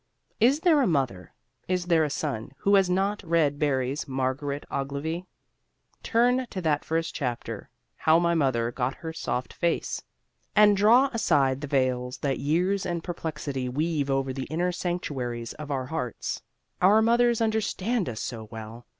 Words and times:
Is 0.39 0.61
there 0.61 0.81
a 0.81 0.87
mother, 0.87 1.31
is 1.67 1.85
there 1.85 2.03
a 2.03 2.09
son, 2.09 2.53
who 2.57 2.73
has 2.73 2.89
not 2.89 3.21
read 3.21 3.59
Barrie's 3.59 4.07
"Margaret 4.07 4.65
Ogilvy?" 4.71 5.27
Turn 6.01 6.47
to 6.47 6.59
that 6.59 6.83
first 6.83 7.13
chapter, 7.13 7.69
"How 7.97 8.17
My 8.17 8.33
Mother 8.33 8.71
Got 8.71 8.95
Her 8.95 9.13
Soft 9.13 9.53
Face," 9.53 10.01
and 10.55 10.75
draw 10.75 11.11
aside 11.13 11.61
the 11.61 11.67
veils 11.67 12.17
that 12.17 12.39
years 12.39 12.83
and 12.83 13.03
perplexity 13.03 13.69
weave 13.69 14.09
over 14.09 14.33
the 14.33 14.47
inner 14.49 14.71
sanctuaries 14.71 15.53
of 15.59 15.69
our 15.69 15.85
hearts. 15.85 16.41
Our 16.81 17.03
mothers 17.03 17.39
understand 17.39 18.09
us 18.09 18.21
so 18.21 18.45
well! 18.49 18.87